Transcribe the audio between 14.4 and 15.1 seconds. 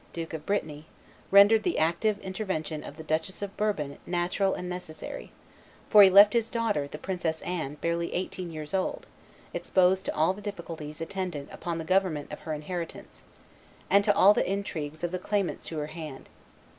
intrigues